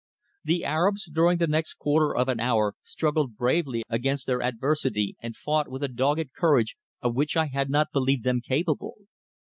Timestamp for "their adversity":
4.25-5.15